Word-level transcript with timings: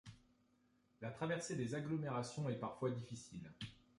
La 0.99 1.11
traversée 1.11 1.55
des 1.55 1.75
agglomérations 1.75 2.49
est 2.49 2.55
parfois 2.57 2.89
difficile. 2.89 3.51